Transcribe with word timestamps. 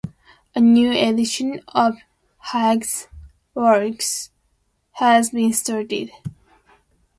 A 0.55 0.59
new 0.59 0.91
edition 0.91 1.61
of 1.67 1.93
Hugh's 2.51 3.07
works 3.53 4.31
has 4.93 5.29
been 5.29 5.53
started. 5.53 6.09